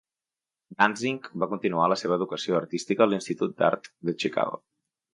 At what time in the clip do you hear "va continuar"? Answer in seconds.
1.43-1.91